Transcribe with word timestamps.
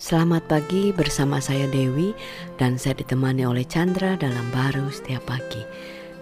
Selamat 0.00 0.48
pagi 0.48 0.96
bersama 0.96 1.44
saya 1.44 1.68
Dewi 1.68 2.16
dan 2.56 2.80
saya 2.80 2.96
ditemani 2.96 3.44
oleh 3.44 3.68
Chandra 3.68 4.16
dalam 4.16 4.48
baru 4.48 4.88
setiap 4.88 5.28
pagi. 5.28 5.60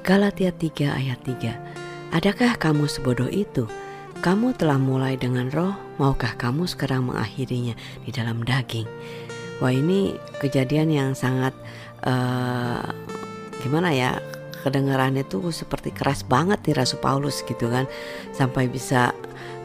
Galatia 0.02 0.50
3 0.50 0.98
ayat 0.98 1.22
3. 1.22 2.10
Adakah 2.10 2.58
kamu 2.58 2.90
sebodoh 2.90 3.30
itu? 3.30 3.70
Kamu 4.18 4.58
telah 4.58 4.82
mulai 4.82 5.14
dengan 5.14 5.46
roh, 5.54 5.78
maukah 5.94 6.34
kamu 6.34 6.66
sekarang 6.66 7.06
mengakhirinya 7.06 7.78
di 8.02 8.10
dalam 8.10 8.42
daging? 8.42 8.90
Wah 9.62 9.70
ini 9.70 10.18
kejadian 10.42 10.90
yang 10.90 11.10
sangat 11.14 11.54
uh, 12.02 12.82
gimana 13.62 13.94
ya 13.94 14.18
kedengarannya 14.66 15.22
tuh 15.22 15.54
seperti 15.54 15.94
keras 15.94 16.26
banget 16.26 16.58
nih 16.66 16.82
Rasul 16.82 16.98
Paulus 16.98 17.46
gitu 17.46 17.70
kan 17.70 17.86
sampai 18.34 18.66
bisa 18.66 19.14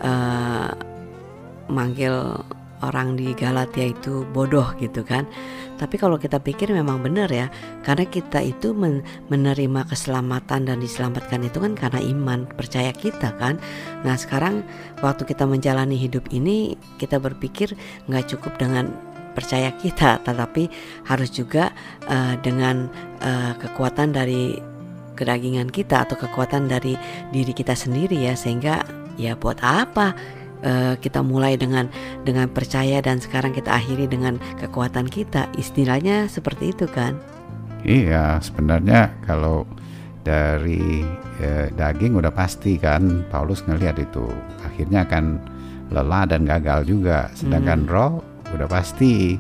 uh, 0.05 0.70
manggil 1.66 2.45
orang 2.84 3.15
di 3.15 3.31
Galatia 3.31 3.89
itu 3.95 4.27
bodoh 4.36 4.75
gitu 4.77 5.07
kan. 5.07 5.23
Tapi 5.79 5.95
kalau 5.97 6.20
kita 6.21 6.38
pikir 6.38 6.70
memang 6.70 7.02
benar 7.02 7.31
ya, 7.31 7.48
karena 7.81 8.05
kita 8.07 8.40
itu 8.44 8.76
men 8.76 9.02
menerima 9.31 9.88
keselamatan 9.90 10.70
dan 10.70 10.77
diselamatkan 10.80 11.43
itu 11.43 11.57
kan 11.59 11.73
karena 11.73 11.99
iman, 12.04 12.45
percaya 12.45 12.93
kita 12.93 13.34
kan. 13.40 13.57
Nah 14.05 14.16
sekarang 14.20 14.62
waktu 15.02 15.23
kita 15.26 15.48
menjalani 15.48 15.98
hidup 15.98 16.30
ini, 16.30 16.77
kita 17.02 17.17
berpikir 17.17 17.73
nggak 18.07 18.35
cukup 18.35 18.55
dengan 18.62 18.93
percaya 19.34 19.73
kita, 19.81 20.21
tetapi 20.21 20.70
harus 21.09 21.34
juga 21.34 21.73
uh, 22.05 22.38
dengan 22.45 22.85
uh, 23.26 23.57
kekuatan 23.57 24.13
dari 24.13 24.62
kedagingan 25.18 25.70
kita 25.73 26.05
atau 26.05 26.18
kekuatan 26.18 26.70
dari 26.70 26.93
diri 27.34 27.54
kita 27.54 27.73
sendiri 27.73 28.29
ya, 28.29 28.38
sehingga 28.38 28.85
ya 29.18 29.34
buat 29.34 29.57
apa? 29.65 30.13
Uh, 30.63 30.95
kita 30.98 31.22
mulai 31.22 31.59
dengan 31.59 31.91
dengan 32.23 32.49
percaya 32.49 33.04
dan 33.04 33.20
sekarang 33.20 33.54
kita 33.54 33.70
akhiri 33.70 34.08
dengan 34.09 34.41
kekuatan 34.58 35.05
kita. 35.12 35.52
Istilahnya 35.59 36.31
seperti 36.31 36.73
itu 36.73 36.88
kan? 36.90 37.20
Iya, 37.84 38.40
sebenarnya 38.40 39.12
kalau 39.27 39.68
dari 40.24 41.04
eh, 41.43 41.68
daging 41.76 42.15
udah 42.15 42.32
pasti 42.32 42.79
kan 42.79 43.27
Paulus 43.27 43.60
ngelihat 43.68 43.99
itu 43.99 44.24
akhirnya 44.63 45.04
akan 45.04 45.37
lelah 45.91 46.24
dan 46.26 46.48
gagal 46.48 46.87
juga. 46.87 47.27
Sedangkan 47.35 47.84
hmm. 47.85 47.91
roh 47.91 48.13
udah 48.55 48.68
pasti 48.71 49.35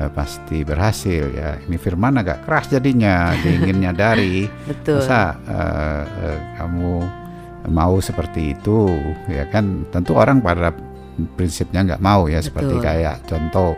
eh, 0.00 0.10
pasti 0.16 0.64
berhasil 0.64 1.24
ya. 1.36 1.60
Ini 1.68 1.76
firman 1.76 2.16
agak 2.16 2.48
keras 2.48 2.72
jadinya, 2.72 3.30
diinginnya 3.44 3.92
dari. 3.92 4.48
Betul. 4.64 5.04
Masa 5.04 5.36
eh, 5.44 6.04
eh, 6.24 6.38
kamu 6.56 7.21
mau 7.70 8.02
seperti 8.02 8.56
itu 8.56 8.90
ya 9.30 9.46
kan? 9.46 9.86
Tentu 9.94 10.18
orang 10.18 10.42
pada 10.42 10.74
prinsipnya 11.36 11.84
nggak 11.84 12.02
mau 12.02 12.26
ya 12.26 12.40
Betul. 12.40 12.48
seperti 12.48 12.74
kayak 12.80 13.16
contoh 13.28 13.76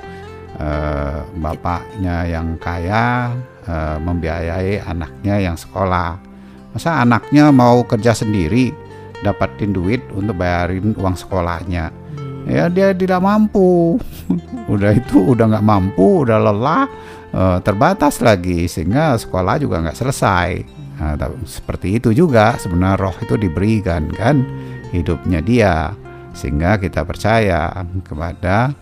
uh, 0.59 1.21
bapaknya 1.39 2.25
yang 2.29 2.57
kaya 2.63 3.35
uh, 3.67 3.97
membiayai 4.01 4.81
anaknya 4.85 5.51
yang 5.51 5.57
sekolah. 5.59 6.17
Masa 6.75 7.03
anaknya 7.03 7.55
mau 7.55 7.87
kerja 7.87 8.15
sendiri 8.15 8.75
dapatin 9.23 9.71
duit 9.71 10.03
untuk 10.15 10.39
bayarin 10.39 10.95
uang 10.95 11.15
sekolahnya? 11.15 11.91
Hmm. 11.91 12.51
ya 12.51 12.67
dia 12.71 12.93
tidak 12.95 13.23
mampu. 13.23 13.99
Udah 14.73 14.97
itu 14.97 15.37
udah 15.37 15.45
nggak 15.45 15.67
mampu 15.69 16.25
udah 16.25 16.41
lelah 16.41 16.89
uh, 17.37 17.59
terbatas 17.61 18.25
lagi 18.25 18.65
sehingga 18.65 19.13
sekolah 19.21 19.61
juga 19.61 19.85
nggak 19.85 19.99
selesai 19.99 20.65
Nah, 20.95 21.19
seperti 21.43 21.99
itu 21.99 22.15
juga 22.15 22.55
sebenarnya 22.55 23.01
roh 23.03 23.17
itu 23.19 23.35
diberikan 23.35 24.07
kan 24.15 24.47
hidupnya 24.95 25.43
dia 25.43 25.91
sehingga 26.35 26.79
kita 26.79 27.03
percaya 27.03 27.71
kepada 28.07 28.75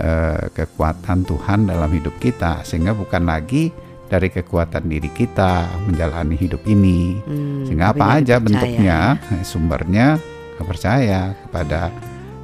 uh, 0.00 0.48
kekuatan 0.52 1.28
Tuhan 1.28 1.68
dalam 1.68 1.90
hidup 1.92 2.16
kita 2.20 2.64
sehingga 2.64 2.96
bukan 2.96 3.28
lagi 3.28 3.68
dari 4.08 4.32
kekuatan 4.32 4.88
diri 4.88 5.12
kita 5.12 5.68
menjalani 5.84 6.36
hidup 6.40 6.64
ini 6.64 7.20
hmm, 7.20 7.68
sehingga 7.68 7.92
apa 7.92 8.20
aja 8.20 8.40
bentuknya 8.40 9.20
ya. 9.20 9.44
sumbernya 9.44 10.16
kepercaya 10.56 11.36
kepada 11.44 11.92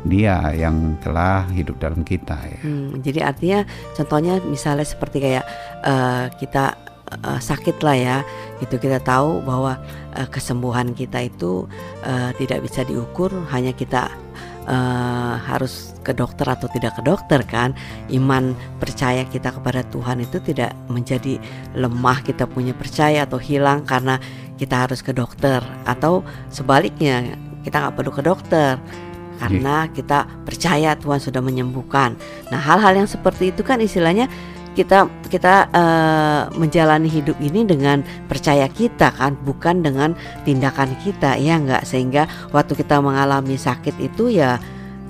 dia 0.04 0.52
yang 0.52 1.00
telah 1.00 1.48
hidup 1.48 1.80
dalam 1.80 2.04
kita 2.04 2.36
ya. 2.36 2.60
Hmm, 2.60 3.00
jadi 3.00 3.24
artinya 3.24 3.60
contohnya 3.96 4.36
misalnya 4.44 4.84
seperti 4.84 5.16
kayak 5.24 5.44
uh, 5.80 6.28
kita 6.36 6.76
uh, 7.24 7.40
sakit 7.40 7.80
lah 7.80 7.96
ya 7.96 8.16
itu 8.62 8.78
kita 8.78 9.02
tahu 9.02 9.42
bahwa 9.42 9.80
uh, 10.14 10.28
kesembuhan 10.30 10.94
kita 10.94 11.26
itu 11.26 11.66
uh, 12.06 12.30
tidak 12.38 12.62
bisa 12.62 12.86
diukur. 12.86 13.30
Hanya 13.50 13.74
kita 13.74 14.12
uh, 14.68 15.34
harus 15.42 15.96
ke 16.04 16.12
dokter 16.12 16.46
atau 16.46 16.70
tidak 16.70 16.94
ke 16.98 17.02
dokter 17.02 17.40
kan. 17.42 17.74
Iman 18.12 18.54
percaya 18.78 19.26
kita 19.26 19.50
kepada 19.54 19.82
Tuhan 19.90 20.22
itu 20.22 20.38
tidak 20.38 20.76
menjadi 20.86 21.40
lemah 21.74 22.22
kita 22.22 22.46
punya 22.46 22.76
percaya 22.76 23.26
atau 23.26 23.40
hilang 23.40 23.82
karena 23.82 24.20
kita 24.54 24.86
harus 24.86 25.02
ke 25.02 25.10
dokter. 25.10 25.58
Atau 25.88 26.22
sebaliknya 26.52 27.34
kita 27.64 27.80
nggak 27.80 27.94
perlu 27.96 28.12
ke 28.12 28.22
dokter 28.22 28.76
karena 29.34 29.90
kita 29.90 30.30
percaya 30.46 30.94
Tuhan 30.94 31.18
sudah 31.18 31.42
menyembuhkan. 31.42 32.14
Nah, 32.54 32.60
hal-hal 32.60 32.94
yang 32.94 33.08
seperti 33.10 33.50
itu 33.50 33.66
kan 33.66 33.82
istilahnya 33.82 34.30
kita 34.74 35.06
kita 35.30 35.70
uh, 35.70 36.42
menjalani 36.58 37.06
hidup 37.06 37.38
ini 37.38 37.62
dengan 37.62 38.02
percaya 38.26 38.66
kita 38.66 39.14
kan 39.14 39.38
bukan 39.46 39.80
dengan 39.86 40.18
tindakan 40.42 40.98
kita 41.00 41.38
ya 41.38 41.56
enggak 41.56 41.86
sehingga 41.86 42.26
waktu 42.50 42.74
kita 42.74 42.98
mengalami 42.98 43.54
sakit 43.54 43.94
itu 44.02 44.34
ya 44.34 44.58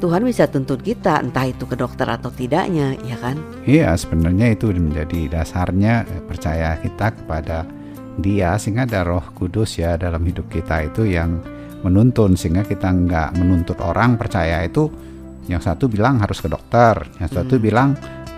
Tuhan 0.04 0.20
bisa 0.28 0.44
tuntut 0.52 0.84
kita 0.84 1.24
entah 1.24 1.48
itu 1.48 1.64
ke 1.64 1.80
dokter 1.80 2.04
atau 2.04 2.28
tidaknya 2.28 2.92
ya 3.08 3.16
kan 3.16 3.40
iya 3.64 3.96
sebenarnya 3.96 4.52
itu 4.52 4.68
menjadi 4.68 5.40
dasarnya 5.40 6.04
eh, 6.04 6.22
percaya 6.28 6.76
kita 6.78 7.16
kepada 7.24 7.64
dia 8.20 8.54
sehingga 8.60 8.84
ada 8.84 9.02
roh 9.02 9.24
kudus 9.32 9.80
ya 9.80 9.96
dalam 9.96 10.22
hidup 10.22 10.46
kita 10.52 10.86
itu 10.86 11.08
yang 11.08 11.40
menuntun 11.82 12.36
sehingga 12.36 12.64
kita 12.64 12.88
nggak 12.88 13.36
menuntut 13.40 13.80
orang 13.80 14.20
percaya 14.20 14.60
itu 14.64 14.88
yang 15.48 15.60
satu 15.60 15.88
bilang 15.88 16.20
harus 16.20 16.40
ke 16.40 16.48
dokter 16.48 17.04
yang 17.20 17.28
satu 17.28 17.60
hmm. 17.60 17.64
bilang 17.64 17.88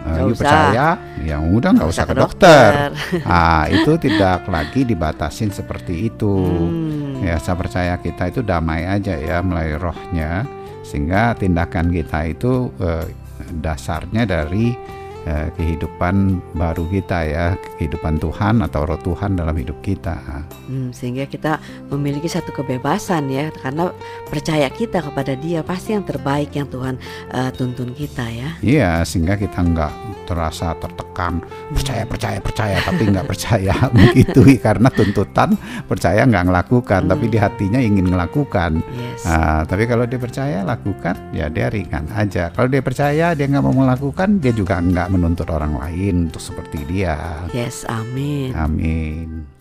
Uh, 0.06 0.30
you 0.30 0.38
percaya, 0.38 0.94
yang 1.26 1.50
udah 1.50 1.74
nggak 1.74 1.90
usah, 1.90 2.06
usah 2.06 2.06
ke 2.06 2.14
dokter. 2.14 2.70
dokter. 2.94 3.22
ah, 3.26 3.66
itu 3.66 3.92
tidak 3.98 4.46
lagi 4.46 4.86
dibatasin 4.86 5.50
seperti 5.50 6.06
itu. 6.06 6.30
Hmm. 6.30 7.26
Ya, 7.26 7.42
saya 7.42 7.58
percaya 7.58 7.98
kita 7.98 8.30
itu 8.30 8.40
damai 8.46 8.86
aja 8.86 9.18
ya 9.18 9.42
melalui 9.42 9.74
rohnya, 9.82 10.46
sehingga 10.86 11.34
tindakan 11.34 11.90
kita 11.90 12.22
itu 12.30 12.70
uh, 12.78 13.02
dasarnya 13.58 14.22
dari 14.22 14.78
eh, 15.26 15.50
kehidupan 15.58 16.40
baru 16.54 16.86
kita 16.88 17.18
ya, 17.26 17.46
kehidupan 17.76 18.22
Tuhan 18.22 18.62
atau 18.62 18.86
roh 18.86 19.00
Tuhan 19.02 19.36
dalam 19.36 19.52
hidup 19.58 19.82
kita. 19.82 20.46
Hmm, 20.70 20.94
sehingga 20.94 21.26
kita 21.26 21.58
memiliki 21.92 22.30
satu 22.30 22.54
kebebasan 22.54 23.28
ya, 23.28 23.50
karena 23.50 23.90
percaya 24.30 24.70
kita 24.70 25.02
kepada 25.02 25.34
Dia 25.36 25.66
pasti 25.66 25.92
yang 25.92 26.06
terbaik 26.06 26.54
yang 26.54 26.70
Tuhan 26.70 26.96
uh, 27.34 27.50
tuntun 27.52 27.92
kita 27.92 28.24
ya. 28.30 28.50
Iya, 28.62 28.90
sehingga 29.02 29.36
kita 29.36 29.60
nggak 29.60 29.92
terasa 30.26 30.74
tertekan 30.82 31.38
percaya 31.70 32.02
hmm. 32.02 32.10
percaya 32.10 32.38
percaya 32.42 32.76
tapi 32.82 33.02
nggak 33.08 33.26
percaya 33.32 33.74
begitu 33.96 34.42
karena 34.66 34.88
tuntutan 34.90 35.54
percaya 35.86 36.26
nggak 36.26 36.44
melakukan 36.50 37.00
hmm. 37.06 37.10
tapi 37.14 37.24
di 37.30 37.38
hatinya 37.38 37.80
ingin 37.80 38.10
melakukan. 38.10 38.82
Yes. 38.92 39.24
Nah, 39.24 39.62
tapi 39.64 39.86
kalau 39.86 40.04
dia 40.04 40.18
percaya 40.18 40.66
lakukan 40.66 41.14
ya 41.30 41.46
dia 41.46 41.70
ringan 41.70 42.10
aja. 42.12 42.50
Kalau 42.50 42.66
dia 42.66 42.82
percaya 42.82 43.32
dia 43.32 43.46
nggak 43.46 43.64
mau 43.64 43.72
melakukan 43.72 44.42
dia 44.42 44.50
juga 44.50 44.82
nggak 44.82 45.08
menuntut 45.16 45.48
orang 45.48 45.80
lain 45.80 46.28
untuk 46.28 46.40
seperti 46.40 46.84
dia. 46.86 47.48
Yes, 47.50 47.88
amin. 47.88 48.52
Amin. 48.52 49.55